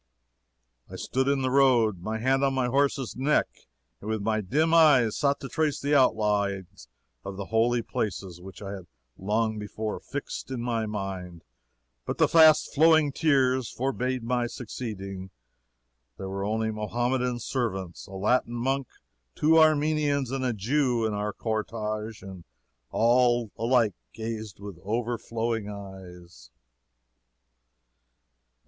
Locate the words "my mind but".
10.59-12.17